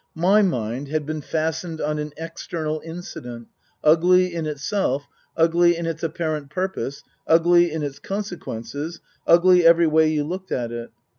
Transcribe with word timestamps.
My 0.15 0.41
mind 0.41 0.87
had 0.87 1.05
been 1.05 1.21
fastened 1.21 1.79
on 1.79 1.99
an 1.99 2.11
external 2.17 2.81
incident, 2.83 3.49
ugly 3.83 4.33
in 4.33 4.47
itself, 4.47 5.05
ugly 5.37 5.77
in 5.77 5.85
its 5.85 6.01
apparent 6.01 6.49
purpose, 6.49 7.03
ugly 7.27 7.71
in 7.71 7.83
its 7.83 7.99
conse 7.99 8.35
quences, 8.35 8.99
ugly 9.27 9.63
every 9.63 9.85
way 9.85 10.07
you 10.11 10.23
looked 10.23 10.51
at 10.51 10.71
it. 10.71 10.89